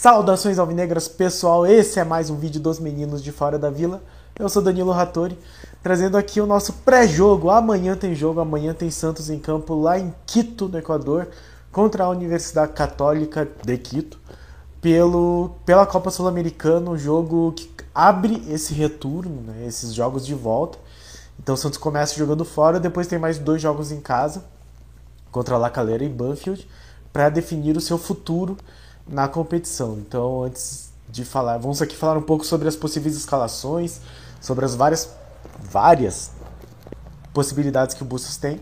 [0.00, 4.00] Saudações alvinegras pessoal, esse é mais um vídeo dos meninos de fora da vila.
[4.38, 5.36] Eu sou Danilo Rattori,
[5.82, 7.50] trazendo aqui o nosso pré-jogo.
[7.50, 11.26] Amanhã tem jogo, amanhã tem Santos em campo lá em Quito, no Equador,
[11.72, 14.20] contra a Universidade Católica de Quito,
[14.80, 20.78] pelo, pela Copa Sul-Americana, um jogo que abre esse retorno, né, esses jogos de volta.
[21.40, 24.44] Então o Santos começa jogando fora, depois tem mais dois jogos em casa,
[25.30, 26.68] contra a La Calera e Banfield,
[27.12, 28.56] para definir o seu futuro
[29.06, 29.98] na competição.
[29.98, 34.00] Então, antes de falar, vamos aqui falar um pouco sobre as possíveis escalações,
[34.40, 35.16] sobre as várias
[35.58, 36.30] várias
[37.32, 38.60] possibilidades que o Bustos tem.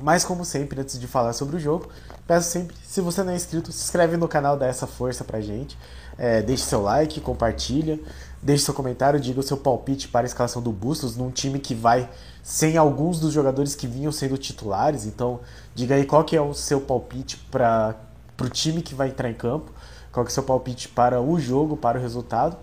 [0.00, 1.88] Mas como sempre, antes de falar sobre o jogo,
[2.26, 5.40] peço sempre, se você não é inscrito, se inscreve no canal, dá essa força pra
[5.40, 5.78] gente.
[6.18, 7.98] É, deixe seu like, compartilha,
[8.42, 11.74] deixe seu comentário, diga o seu palpite para a escalação do Bustos num time que
[11.74, 12.08] vai
[12.42, 15.04] sem alguns dos jogadores que vinham sendo titulares.
[15.06, 15.40] Então,
[15.74, 17.96] diga aí qual que é o seu palpite para
[18.40, 19.72] o time que vai entrar em campo,
[20.12, 22.56] qual é o seu palpite para o jogo, para o resultado.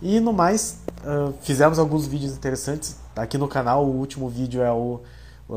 [0.00, 3.84] E no mais, uh, fizemos alguns vídeos interessantes aqui no canal.
[3.84, 5.00] O último vídeo é o,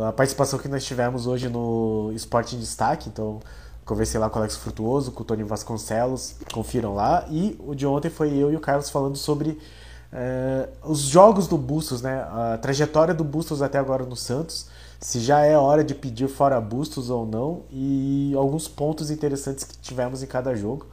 [0.06, 3.08] a participação que nós tivemos hoje no Esporte em Destaque.
[3.08, 3.40] Então,
[3.86, 7.26] conversei lá com o Alex Frutuoso, com o Tony Vasconcelos, confiram lá.
[7.30, 11.58] E o de ontem foi eu e o Carlos falando sobre uh, os jogos do
[11.58, 12.22] Bustos, né?
[12.30, 14.68] a trajetória do Bustos até agora no Santos
[15.04, 19.78] se já é hora de pedir fora bustos ou não e alguns pontos interessantes que
[19.80, 20.88] tivemos em cada jogo.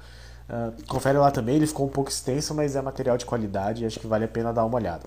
[0.48, 3.86] Uh, confere lá também, ele ficou um pouco extenso, mas é material de qualidade e
[3.86, 5.05] acho que vale a pena dar uma olhada.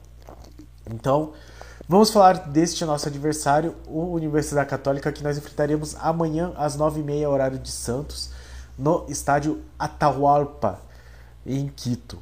[0.89, 1.33] Então,
[1.87, 7.59] vamos falar deste nosso adversário, o Universidade Católica, que nós enfrentaremos amanhã às 9h30, horário
[7.59, 8.29] de Santos,
[8.77, 10.79] no estádio Atahualpa,
[11.45, 12.17] em Quito.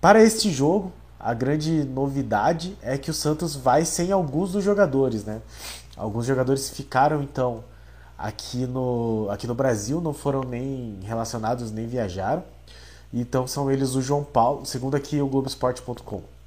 [0.00, 5.24] Para este jogo, a grande novidade é que o Santos vai sem alguns dos jogadores,
[5.24, 5.42] né?
[5.96, 7.64] Alguns jogadores ficaram então
[8.16, 12.44] aqui no, aqui no Brasil, não foram nem relacionados nem viajaram.
[13.12, 16.37] Então são eles o João Paulo, segundo aqui o Globoesporte.com.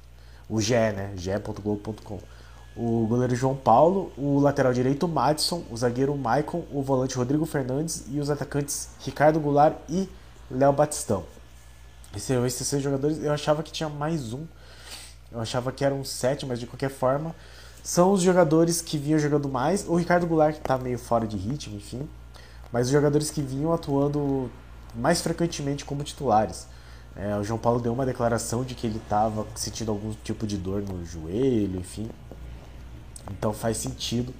[0.52, 1.14] O GE, né?
[1.16, 2.18] ge.globo.com.
[2.76, 8.04] O goleiro João Paulo, o lateral direito Madison, o zagueiro Maicon, o volante Rodrigo Fernandes
[8.10, 10.06] e os atacantes Ricardo Goulart e
[10.50, 11.24] Léo Batistão.
[12.14, 14.44] Esses, esses seis jogadores, eu achava que tinha mais um.
[15.30, 17.34] Eu achava que eram sete, mas de qualquer forma,
[17.82, 19.88] são os jogadores que vinham jogando mais.
[19.88, 22.06] O Ricardo Goulart, que está meio fora de ritmo, enfim.
[22.70, 24.50] Mas os jogadores que vinham atuando
[24.94, 26.66] mais frequentemente como titulares.
[27.14, 30.56] É, o João Paulo deu uma declaração de que ele estava sentindo algum tipo de
[30.56, 32.08] dor no joelho, enfim.
[33.30, 34.32] Então faz sentido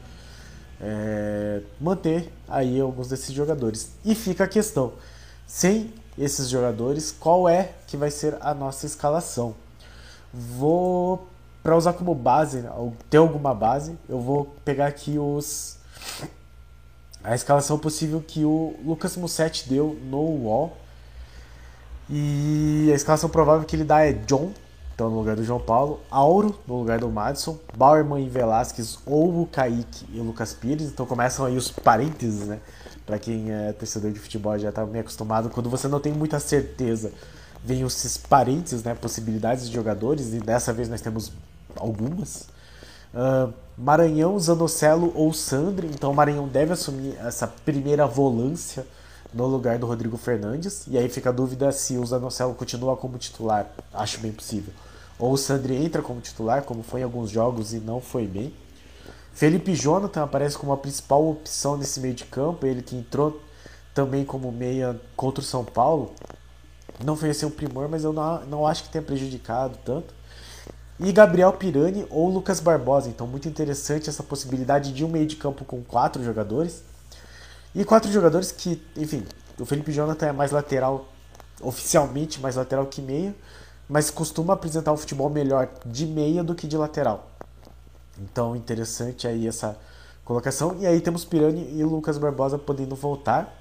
[0.80, 3.92] é, manter aí alguns desses jogadores.
[4.04, 4.94] E fica a questão:
[5.46, 9.54] sem esses jogadores, qual é que vai ser a nossa escalação?
[10.32, 11.28] Vou
[11.62, 12.64] para usar como base,
[13.08, 15.78] ter alguma base, eu vou pegar aqui os
[17.22, 20.76] a escalação possível que o Lucas Mussetti deu no UOL.
[22.14, 24.52] E a escalação provável que ele dá é John,
[24.94, 29.40] então no lugar do João Paulo, Auro no lugar do Madison, Bauerman e Velasquez ou
[29.40, 30.88] o Kaique e o Lucas Pires.
[30.88, 32.60] Então começam aí os parênteses, né?
[33.06, 36.38] Para quem é torcedor de futebol já tá meio acostumado, quando você não tem muita
[36.38, 37.10] certeza,
[37.64, 38.94] vem esses parênteses, né?
[38.94, 41.32] Possibilidades de jogadores, e dessa vez nós temos
[41.76, 42.46] algumas.
[43.14, 45.86] Uh, Maranhão, Zanocelo ou Sandri.
[45.86, 48.86] Então o Maranhão deve assumir essa primeira volância
[49.32, 50.86] no lugar do Rodrigo Fernandes.
[50.88, 53.70] E aí fica a dúvida se o Zanocelo continua como titular.
[53.92, 54.72] Acho bem possível.
[55.18, 58.54] Ou o Sandri entra como titular, como foi em alguns jogos e não foi bem.
[59.32, 62.66] Felipe Jonathan aparece como a principal opção nesse meio de campo.
[62.66, 63.40] Ele que entrou
[63.94, 66.12] também como meia contra o São Paulo.
[67.04, 70.14] Não foi assim um primor, mas eu não, não acho que tenha prejudicado tanto
[71.04, 73.08] e Gabriel Pirani ou Lucas Barbosa.
[73.08, 76.84] Então, muito interessante essa possibilidade de um meio de campo com quatro jogadores.
[77.74, 79.26] E quatro jogadores que, enfim,
[79.58, 81.08] o Felipe Jonathan é mais lateral,
[81.60, 83.34] oficialmente mais lateral que meia,
[83.88, 87.30] mas costuma apresentar um futebol melhor de meia do que de lateral.
[88.18, 89.76] Então, interessante aí essa
[90.24, 90.76] colocação.
[90.78, 93.58] E aí temos Pirani e Lucas Barbosa podendo voltar.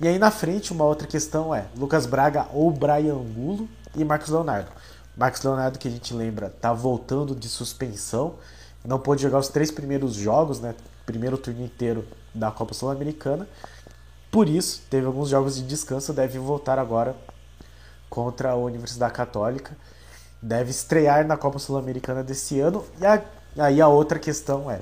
[0.00, 4.28] E aí na frente, uma outra questão é Lucas Braga ou Brian Angulo e Marcos
[4.28, 4.70] Leonardo.
[5.16, 8.34] Max Leonardo, que a gente lembra, tá voltando de suspensão,
[8.84, 10.74] não pôde jogar os três primeiros jogos, né?
[11.06, 12.04] Primeiro turno inteiro
[12.36, 13.48] da Copa Sul-Americana.
[14.30, 17.16] Por isso, teve alguns jogos de descanso, deve voltar agora
[18.08, 19.76] contra a Universidade Católica.
[20.40, 22.84] Deve estrear na Copa Sul-Americana desse ano.
[23.00, 23.22] E a,
[23.58, 24.80] aí a outra questão é: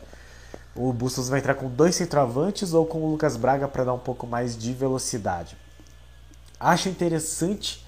[0.75, 3.99] o Bustos vai entrar com dois centroavantes ou com o Lucas Braga para dar um
[3.99, 5.57] pouco mais de velocidade?
[6.59, 7.87] Acho interessante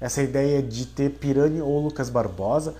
[0.00, 2.74] essa ideia de ter Pirani ou Lucas Barbosa.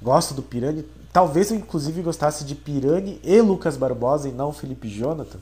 [0.00, 0.84] Gosto do Pirani.
[1.12, 5.38] Talvez eu inclusive gostasse de Pirani e Lucas Barbosa e não Felipe Jonathan.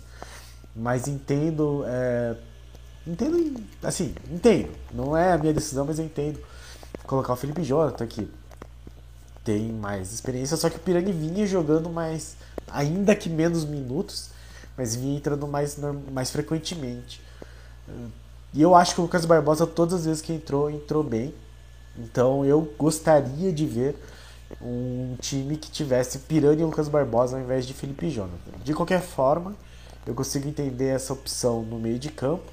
[0.75, 1.85] Mas entendo.
[1.87, 2.37] É,
[3.07, 4.71] entendo, assim, entendo.
[4.93, 6.41] Não é a minha decisão, mas eu entendo
[7.11, 8.31] colocar o Felipe Jonathan aqui.
[9.45, 12.37] Tem mais experiência, só que o Pirani vinha jogando mais,
[12.71, 14.31] ainda que menos minutos,
[14.77, 15.77] mas vinha entrando mais,
[16.13, 17.21] mais frequentemente.
[18.55, 21.35] E eu acho que o Lucas Barbosa, todas as vezes que entrou, entrou bem.
[21.99, 23.97] Então eu gostaria de ver
[24.63, 28.53] um time que tivesse Pirani e Lucas Barbosa ao invés de Felipe Jonathan.
[28.63, 29.57] De qualquer forma,
[30.07, 32.45] eu consigo entender essa opção no meio de campo.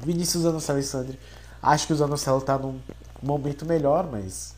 [0.00, 1.18] Vinícius Zanocelo e Sandri.
[1.62, 2.80] Acho que o Zanocelo está num
[3.22, 4.54] momento melhor, mas,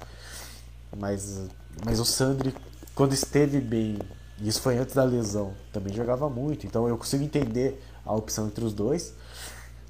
[0.97, 1.41] mas,
[1.85, 2.55] mas o Sandri,
[2.95, 3.99] quando esteve bem,
[4.41, 6.67] isso foi antes da lesão, também jogava muito.
[6.67, 9.15] Então eu consigo entender a opção entre os dois.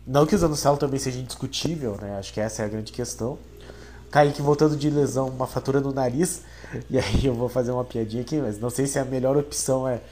[0.06, 2.18] Não que o Zanocelo também seja indiscutível, né?
[2.18, 3.38] Acho que essa é a grande questão.
[4.10, 6.42] Kaique voltando de lesão, uma fatura no nariz.
[6.90, 9.88] E aí eu vou fazer uma piadinha aqui, mas não sei se a melhor opção
[9.88, 10.02] é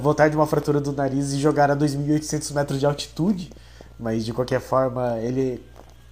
[0.00, 3.50] voltar de uma fratura do nariz e jogar a 2.800 metros de altitude.
[3.98, 5.62] Mas de qualquer forma, ele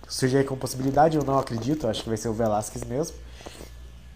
[0.09, 3.17] surge aí com possibilidade, eu não acredito, acho que vai ser o Velasquez mesmo.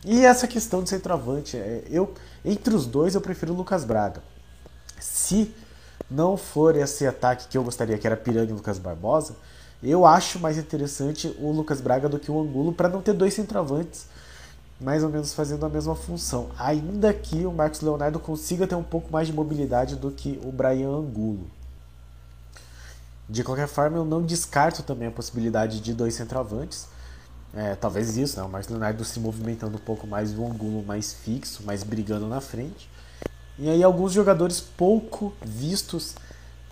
[0.04, 2.14] E essa questão de centroavante, é, eu
[2.44, 4.22] entre os dois eu prefiro o Lucas Braga.
[4.98, 5.54] Se
[6.10, 9.36] não for esse ataque que eu gostaria, que era Piranha e Lucas Barbosa,
[9.82, 13.34] eu acho mais interessante o Lucas Braga do que o Angulo para não ter dois
[13.34, 14.06] centroavantes
[14.80, 16.48] mais ou menos fazendo a mesma função.
[16.58, 20.50] Ainda que o Marcos Leonardo consiga ter um pouco mais de mobilidade do que o
[20.50, 21.46] Brian Angulo.
[23.28, 26.88] De qualquer forma, eu não descarto também a possibilidade de dois centroavantes.
[27.54, 28.44] É, talvez isso, né?
[28.44, 32.40] o Marcos Leonardo se movimentando um pouco mais, o Angulo mais fixo, mais brigando na
[32.40, 32.88] frente.
[33.58, 36.14] E aí alguns jogadores pouco vistos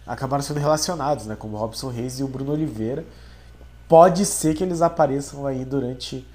[0.07, 1.37] acabaram sendo relacionados, né?
[1.37, 3.05] Como o Robson Reis e o Bruno Oliveira.
[3.87, 6.27] Pode ser que eles apareçam aí durante,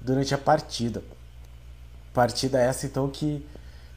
[0.00, 1.02] durante a partida.
[2.14, 3.44] Partida essa então que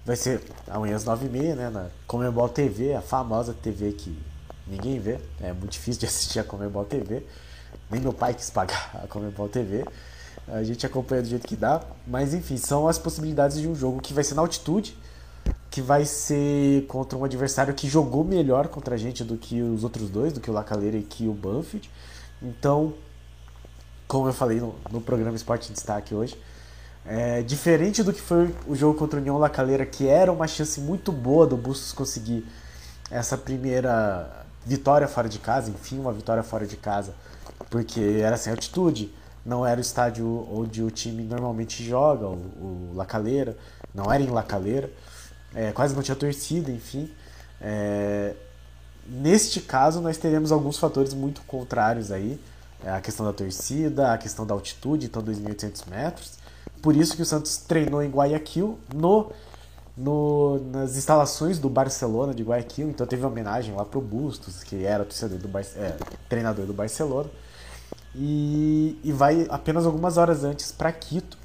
[0.05, 1.69] vai ser amanhã às 9h30, né?
[1.69, 4.17] Na Comebol TV, a famosa TV que
[4.67, 5.19] ninguém vê.
[5.39, 7.23] É muito difícil de assistir a Comebol TV.
[7.89, 9.85] Nem meu pai quis pagar a Comebol TV.
[10.47, 11.81] A gente acompanha do jeito que dá.
[12.05, 14.97] Mas enfim, são as possibilidades de um jogo que vai ser na altitude
[15.77, 19.83] que vai ser contra um adversário que jogou melhor contra a gente do que os
[19.83, 21.87] outros dois, do que o Lacaleira e que o Banfield.
[22.41, 22.95] Então,
[24.07, 26.35] como eu falei no, no programa Esporte em Destaque hoje,
[27.07, 30.79] é, diferente do que foi o jogo contra o União Lacaleira, que era uma chance
[30.79, 32.45] muito boa do Bustos conseguir
[33.09, 37.13] essa primeira vitória fora de casa, enfim, uma vitória fora de casa,
[37.69, 39.13] porque era sem altitude,
[39.45, 43.57] não era o estádio onde o time normalmente joga, o, o Lacaleira,
[43.95, 44.91] não era em Lacaleira
[45.53, 47.11] é, quase não tinha torcida, enfim.
[47.59, 48.35] É,
[49.07, 52.39] neste caso, nós teremos alguns fatores muito contrários aí.
[52.83, 56.33] É, a questão da torcida, a questão da altitude, então 2.800 metros.
[56.81, 59.31] Por isso que o Santos treinou em Guayaquil, no,
[59.95, 62.89] no, nas instalações do Barcelona de Guayaquil.
[62.89, 65.95] Então teve uma homenagem lá pro Bustos, que era torcedor do é,
[66.29, 67.29] treinador do Barcelona.
[68.15, 71.37] E, e vai apenas algumas horas antes para Quito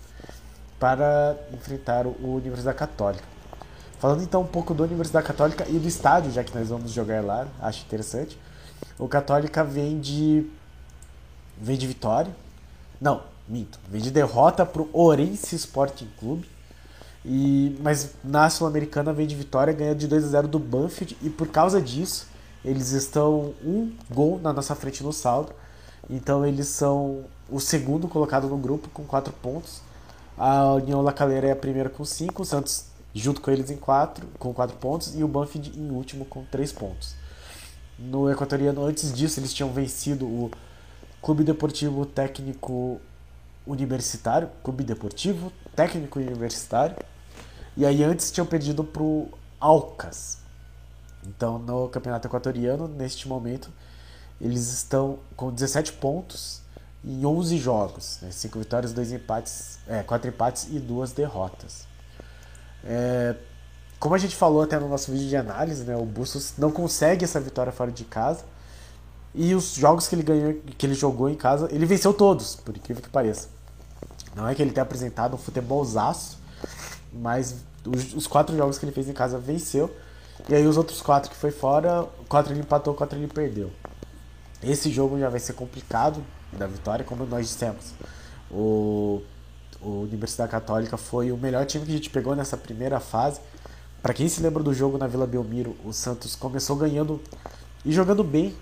[0.78, 3.24] para enfrentar o Universidade Católica.
[4.00, 7.22] Falando então um pouco da Universidade Católica e do estádio, já que nós vamos jogar
[7.22, 8.36] lá, acho interessante.
[8.98, 10.44] O Católica vem de.
[11.56, 12.34] vem de vitória.
[13.00, 13.78] Não, minto.
[13.88, 16.48] Vem de derrota pro Orense Sporting Clube.
[17.24, 21.16] E, mas na Sul-Americana vem de vitória, ganhando de 2 a 0 do Banfield.
[21.22, 22.26] E por causa disso,
[22.64, 25.52] eles estão um gol na nossa frente no saldo.
[26.10, 29.80] Então eles são o segundo colocado no grupo com 4 pontos.
[30.36, 32.42] A União La Calera é a primeira com 5.
[32.42, 36.24] O Santos junto com eles em quatro, com quatro pontos, e o Banfield em último
[36.24, 37.14] com três pontos.
[37.98, 40.50] No Equatoriano, antes disso, eles tinham vencido o
[41.20, 43.00] Clube Deportivo Técnico
[43.66, 46.96] Universitário, Clube Deportivo Técnico Universitário,
[47.76, 49.28] e aí antes tinham perdido para o
[49.58, 50.38] Alcas.
[51.26, 53.70] Então, no Campeonato Equatoriano, neste momento,
[54.40, 56.60] eles estão com 17 pontos
[57.04, 58.30] em 11 jogos, né?
[58.30, 61.86] 5 vitórias, 2 empates, é, 4 empates e 2 derrotas.
[62.84, 63.36] É,
[63.98, 67.24] como a gente falou até no nosso vídeo de análise, né, o Bustos não consegue
[67.24, 68.44] essa vitória fora de casa.
[69.34, 72.76] E os jogos que ele ganhou, que ele jogou em casa, ele venceu todos, por
[72.76, 73.48] incrível que pareça.
[74.34, 76.38] Não é que ele tenha apresentado um futebolzaço,
[77.12, 79.90] mas os, os, quatro jogos que ele fez em casa venceu.
[80.48, 83.70] E aí os outros quatro que foi fora, quatro ele empatou, quatro ele perdeu.
[84.62, 86.22] Esse jogo já vai ser complicado
[86.52, 87.92] da vitória, como nós dissemos.
[88.50, 89.22] O
[89.82, 93.40] o Universidade Católica foi o melhor time que a gente pegou nessa primeira fase.
[94.00, 97.20] Para quem se lembra do jogo na Vila Belmiro, o Santos começou ganhando
[97.84, 98.54] e jogando bem,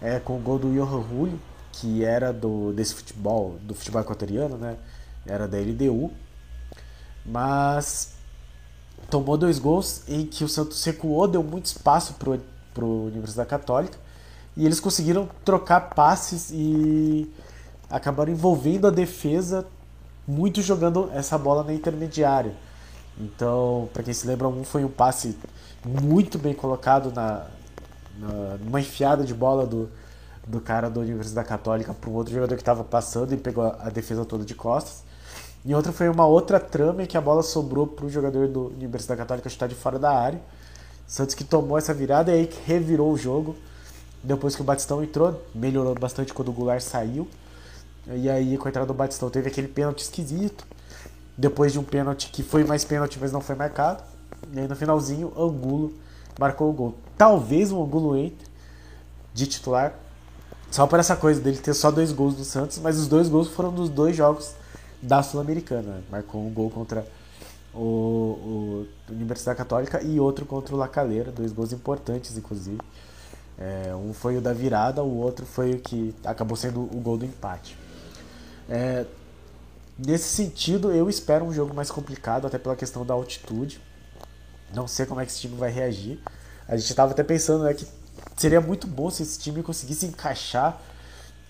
[0.00, 1.40] é, com o gol do Johan Julio,
[1.72, 4.76] que era do desse futebol, do futebol equatoriano, né?
[5.26, 6.10] Era da LDU.
[7.24, 8.14] Mas
[9.10, 13.98] tomou dois gols em que o Santos recuou, deu muito espaço para o Universidade Católica
[14.56, 17.30] e eles conseguiram trocar passes e
[17.88, 19.66] acabaram envolvendo a defesa
[20.26, 22.54] muito jogando essa bola na intermediária.
[23.18, 25.36] Então, para quem se lembra, um foi um passe
[25.84, 27.46] muito bem colocado na
[28.18, 29.88] numa enfiada de bola do,
[30.46, 33.90] do cara da Universidade Católica para um outro jogador que estava passando e pegou a
[33.90, 35.04] defesa toda de costas.
[35.64, 38.68] E outra foi uma outra trama em que a bola sobrou para o jogador do
[38.68, 40.40] Universidade Católica chutar de fora da área.
[41.06, 43.56] Santos que tomou essa virada e aí que revirou o jogo.
[44.22, 47.28] Depois que o Batistão entrou, melhorou bastante quando o Goulart saiu.
[48.06, 50.66] E aí, entrada do Batistão, teve aquele pênalti esquisito.
[51.36, 54.02] Depois de um pênalti que foi mais pênalti, mas não foi marcado.
[54.52, 55.92] E aí, no finalzinho, Angulo
[56.38, 56.94] marcou o gol.
[57.16, 58.46] Talvez o Angulo entre
[59.34, 59.94] de titular.
[60.70, 63.48] Só por essa coisa dele ter só dois gols do Santos, mas os dois gols
[63.48, 64.54] foram dos dois jogos
[65.00, 66.02] da Sul-Americana.
[66.10, 67.06] Marcou um gol contra
[67.74, 72.80] o, o Universidade Católica e outro contra o La Calera, dois gols importantes, inclusive.
[73.58, 77.16] É, um foi o da virada, o outro foi o que acabou sendo o gol
[77.16, 77.76] do empate.
[78.68, 79.06] É,
[79.98, 83.80] nesse sentido, eu espero um jogo mais complicado, até pela questão da altitude.
[84.74, 86.20] Não sei como é que esse time vai reagir.
[86.66, 87.86] A gente estava até pensando né, que
[88.36, 90.80] seria muito bom se esse time conseguisse encaixar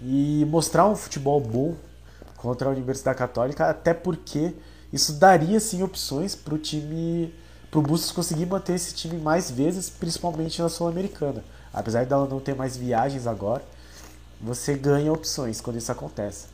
[0.01, 1.75] e mostrar um futebol bom
[2.37, 4.55] contra a Universidade Católica, até porque
[4.93, 7.35] isso daria sim opções para o time,
[7.71, 11.43] para o Bustos conseguir manter esse time mais vezes, principalmente na Sul-Americana.
[11.73, 13.63] Apesar dela não ter mais viagens agora,
[14.41, 16.47] você ganha opções quando isso acontece.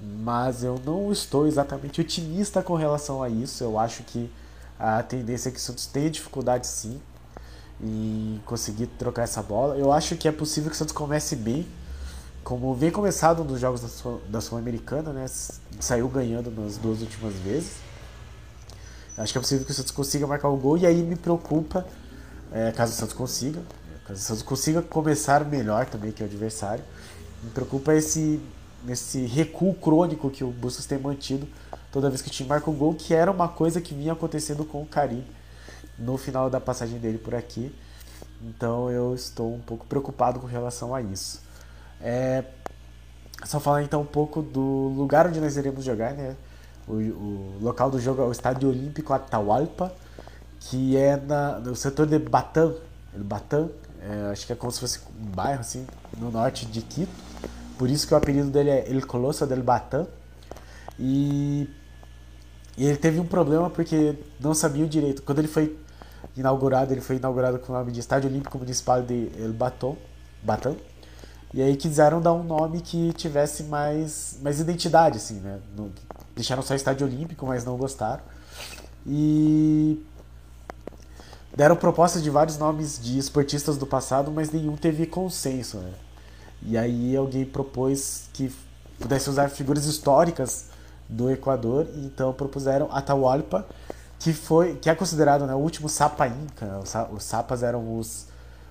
[0.00, 3.64] Mas eu não estou exatamente otimista com relação a isso.
[3.64, 4.30] Eu acho que
[4.78, 7.00] a tendência é que o Santos tenha dificuldade sim
[7.80, 9.76] em conseguir trocar essa bola.
[9.76, 11.66] Eu acho que é possível que o Santos comece bem,
[12.42, 13.80] como vem começado nos jogos
[14.28, 15.26] da Sul-Americana, né?
[15.80, 17.72] Saiu ganhando nas duas últimas vezes.
[19.16, 21.86] Acho que é possível que o Santos consiga marcar o gol e aí me preocupa,
[22.52, 23.62] é, caso o Santos consiga,
[24.06, 26.84] caso o Santos consiga começar melhor também que o adversário.
[27.42, 28.40] Me preocupa esse,
[28.88, 31.46] esse recuo crônico que o Bustos tem mantido
[31.94, 34.64] toda vez que o time marca o gol, que era uma coisa que vinha acontecendo
[34.64, 35.24] com o Karim
[35.96, 37.72] no final da passagem dele por aqui.
[38.42, 41.40] Então eu estou um pouco preocupado com relação a isso.
[42.00, 42.42] É,
[43.44, 46.34] só falar então um pouco do lugar onde nós iremos jogar, né?
[46.88, 49.92] O, o local do jogo é o Estádio Olímpico Atahualpa,
[50.58, 52.74] que é na, no setor de Batam.
[53.16, 53.70] Batam,
[54.02, 55.86] é, acho que é como se fosse um bairro assim,
[56.18, 57.12] no norte de Quito.
[57.78, 60.08] Por isso que o apelido dele é El Colosso del Batam.
[60.98, 61.68] E,
[62.76, 65.22] e ele teve um problema porque não sabia o direito.
[65.22, 65.76] Quando ele foi
[66.36, 69.96] inaugurado, ele foi inaugurado com o nome de Estádio Olímpico Municipal de El Batam.
[70.42, 70.76] Batam
[71.54, 75.60] e aí quiseram dar um nome que tivesse mais, mais identidade, assim, né?
[75.76, 75.92] No,
[76.34, 78.24] deixaram só estádio olímpico, mas não gostaram.
[79.06, 80.04] E
[81.56, 85.92] deram propostas de vários nomes de esportistas do passado, mas nenhum teve consenso, né?
[86.60, 88.52] E aí alguém propôs que
[88.98, 90.70] pudesse usar figuras históricas
[91.08, 93.66] do Equador, então propuseram Atahualpa,
[94.18, 96.66] que foi que é considerado né, o último Sapa Inca.
[96.66, 96.80] Né?
[97.12, 98.26] Os Sapas eram os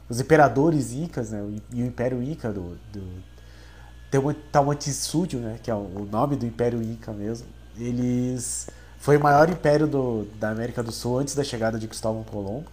[0.09, 6.07] os imperadores incas, né, e o Império Inca do, do Tahuantinsuyo, né, que é o
[6.11, 7.47] nome do Império Inca mesmo,
[7.77, 8.67] eles
[8.99, 12.69] foi o maior império do, da América do Sul antes da chegada de Cristóvão Colombo,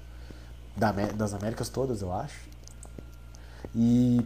[0.76, 2.38] da, das Américas todas, eu acho.
[3.74, 4.24] E,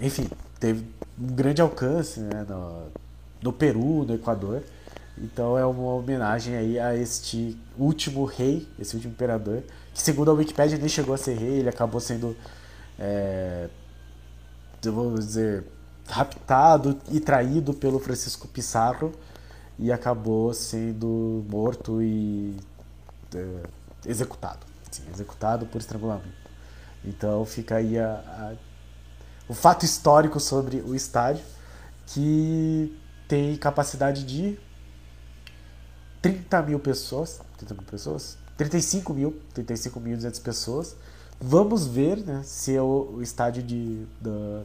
[0.00, 0.86] enfim, teve
[1.18, 2.86] um grande alcance né, no,
[3.44, 4.62] no Peru, no Equador.
[5.18, 10.34] Então é uma homenagem aí a este último rei, esse último imperador, que segundo a
[10.34, 12.34] Wikipedia nem chegou a ser rei, ele acabou sendo,
[12.98, 13.68] é,
[14.82, 15.62] vou dizer,
[16.08, 19.12] raptado e traído pelo Francisco Pizarro
[19.78, 22.56] e acabou sendo morto e
[23.34, 23.46] é,
[24.06, 26.44] executado, sim, executado por estrangulamento.
[27.04, 28.52] Então fica aí a, a,
[29.48, 31.44] o fato histórico sobre o estádio
[32.06, 33.03] que
[33.34, 34.56] tem capacidade de
[36.22, 40.96] 30 mil pessoas, 30 mil pessoas, 35 mil, 35.200 pessoas.
[41.40, 44.62] Vamos ver né, se o, o estádio de, da,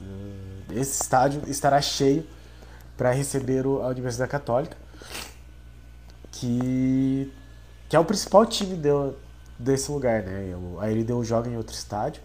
[0.00, 2.26] da, esse estádio estará cheio
[2.96, 4.76] para receber a Universidade Católica,
[6.32, 7.32] que,
[7.88, 8.88] que é o principal time de,
[9.56, 10.52] desse lugar, né?
[10.80, 12.20] A LDU joga em outro estádio,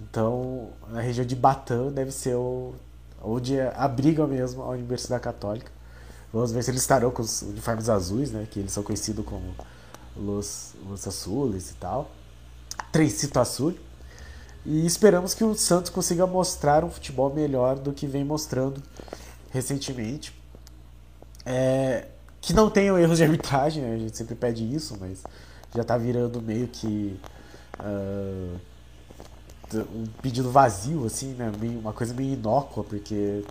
[0.00, 2.74] então na região de Batam deve ser o,
[3.24, 5.70] onde abriga mesmo a Universidade Católica.
[6.32, 8.46] Vamos ver se eles estarão com os uniformes azuis, né?
[8.50, 9.54] Que eles são conhecidos como
[10.16, 12.10] Los, Los Azules e tal.
[12.90, 13.74] Trencito Azul.
[14.66, 18.82] E esperamos que o Santos consiga mostrar um futebol melhor do que vem mostrando
[19.50, 20.34] recentemente.
[21.46, 22.08] É,
[22.40, 23.94] que não tenham erros de arbitragem, né?
[23.94, 25.22] a gente sempre pede isso, mas
[25.74, 27.18] já está virando meio que
[27.80, 28.58] uh,
[29.72, 31.50] um pedido vazio, assim, né?
[31.80, 33.44] Uma coisa meio inócua, porque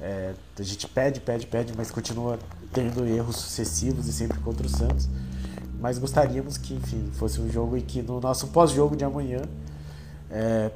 [0.00, 2.38] é, a gente pede, pede, pede, mas continua
[2.72, 5.08] tendo erros sucessivos e sempre contra o Santos.
[5.80, 9.42] Mas gostaríamos que, enfim, fosse um jogo e que no nosso pós-jogo de amanhã
[10.30, 10.70] é,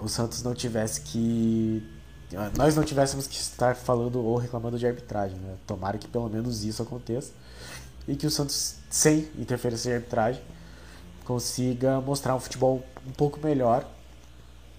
[0.00, 1.82] o Santos não tivesse que.
[2.56, 5.38] Nós não tivéssemos que estar falando ou reclamando de arbitragem.
[5.38, 5.54] Né?
[5.66, 7.30] Tomara que pelo menos isso aconteça.
[8.08, 10.42] E que o Santos, sem interferência de arbitragem,
[11.26, 13.84] consiga mostrar um futebol um pouco melhor.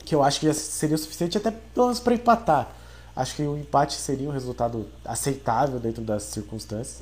[0.05, 2.71] Que eu acho que seria suficiente até pelo menos para empatar.
[3.15, 7.01] Acho que o empate seria um resultado aceitável dentro das circunstâncias.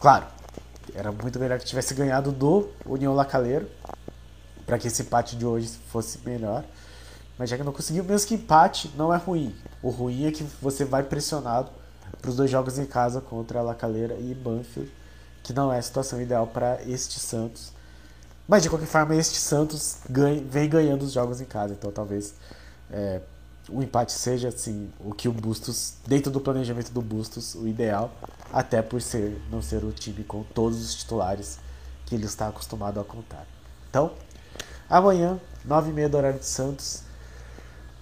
[0.00, 0.24] Claro,
[0.94, 3.68] era muito melhor que tivesse ganhado do União Lacaleiro,
[4.64, 6.64] para que esse empate de hoje fosse melhor.
[7.36, 9.54] Mas já que não conseguiu, mesmo que empate não é ruim.
[9.82, 11.70] O ruim é que você vai pressionado
[12.20, 14.92] para os dois jogos em casa contra a Lacaleira e Banfield,
[15.42, 17.72] que não é a situação ideal para este Santos.
[18.50, 22.34] Mas de qualquer forma, este Santos ganha, vem ganhando os jogos em casa, então talvez
[22.90, 23.20] é,
[23.68, 28.12] o empate seja assim o que o Bustos, dentro do planejamento do Bustos, o ideal,
[28.52, 31.60] até por ser não ser o time com todos os titulares
[32.06, 33.46] que ele está acostumado a contar.
[33.88, 34.14] Então,
[34.88, 37.04] amanhã, 9h30 do horário de Santos,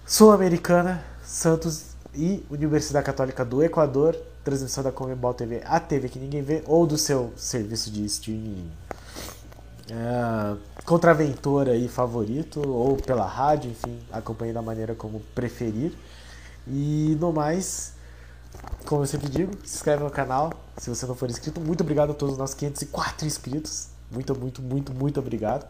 [0.03, 6.41] Sul-Americana, Santos e Universidade Católica do Equador, transmissão da Comembol TV, a TV que ninguém
[6.41, 8.71] vê, ou do seu serviço de streaming
[9.91, 10.55] é,
[10.85, 15.93] contraventor aí favorito, ou pela rádio, enfim, acompanhe da maneira como preferir.
[16.67, 17.93] E no mais,
[18.85, 21.59] como eu sempre digo, se inscreve no canal se você não for inscrito.
[21.59, 23.87] Muito obrigado a todos os nossos 504 inscritos.
[24.11, 25.67] Muito, muito, muito, muito obrigado.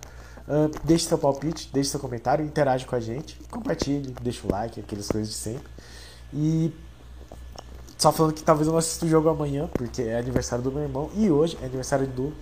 [0.47, 4.79] Uh, deixe seu palpite, deixe seu comentário, interage com a gente, compartilhe, deixa o like,
[4.79, 5.67] aquelas coisas de sempre.
[6.33, 6.73] E
[7.97, 10.81] só falando que talvez eu não assista o jogo amanhã, porque é aniversário do meu
[10.81, 12.33] irmão, e hoje é aniversário do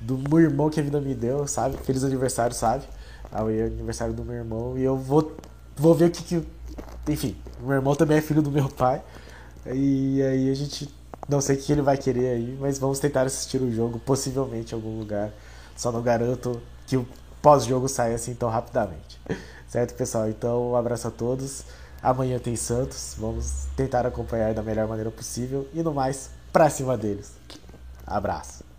[0.00, 1.76] do meu irmão que a vida me deu, sabe?
[1.78, 2.84] Feliz aniversário, sabe?
[3.30, 5.36] Amanhã é aniversário do meu irmão e eu vou,
[5.76, 6.48] vou ver o que que.
[7.08, 9.02] Enfim, meu irmão também é filho do meu pai.
[9.66, 10.92] E aí a gente
[11.28, 14.72] não sei o que ele vai querer aí, mas vamos tentar assistir o jogo, possivelmente
[14.72, 15.30] em algum lugar.
[15.76, 17.06] Só não garanto que o
[17.40, 19.20] pós-jogo saia assim tão rapidamente.
[19.68, 20.28] Certo, pessoal?
[20.28, 21.62] Então, um abraço a todos.
[22.02, 23.14] Amanhã tem Santos.
[23.16, 25.68] Vamos tentar acompanhar da melhor maneira possível.
[25.72, 27.32] E no mais, pra cima deles.
[28.04, 28.69] Abraço.